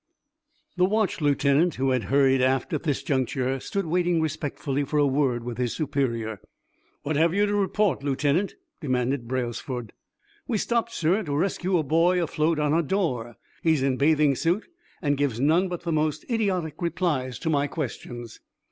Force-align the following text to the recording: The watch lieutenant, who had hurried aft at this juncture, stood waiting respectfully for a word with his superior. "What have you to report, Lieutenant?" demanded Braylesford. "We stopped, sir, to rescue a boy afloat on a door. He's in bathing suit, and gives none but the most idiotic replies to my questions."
The 0.77 0.85
watch 0.85 1.21
lieutenant, 1.21 1.75
who 1.75 1.91
had 1.91 2.05
hurried 2.05 2.41
aft 2.41 2.73
at 2.73 2.81
this 2.81 3.03
juncture, 3.03 3.59
stood 3.59 3.85
waiting 3.85 4.19
respectfully 4.19 4.83
for 4.83 4.97
a 4.97 5.05
word 5.05 5.43
with 5.43 5.59
his 5.59 5.73
superior. 5.75 6.41
"What 7.03 7.17
have 7.17 7.35
you 7.35 7.45
to 7.45 7.53
report, 7.53 8.01
Lieutenant?" 8.01 8.55
demanded 8.79 9.27
Braylesford. 9.27 9.91
"We 10.47 10.57
stopped, 10.57 10.91
sir, 10.91 11.21
to 11.21 11.35
rescue 11.35 11.77
a 11.77 11.83
boy 11.83 12.19
afloat 12.19 12.57
on 12.57 12.73
a 12.73 12.81
door. 12.81 13.35
He's 13.61 13.83
in 13.83 13.97
bathing 13.97 14.33
suit, 14.33 14.67
and 15.03 15.17
gives 15.17 15.39
none 15.39 15.67
but 15.67 15.81
the 15.83 15.91
most 15.91 16.25
idiotic 16.31 16.81
replies 16.81 17.37
to 17.37 17.51
my 17.51 17.67
questions." 17.67 18.39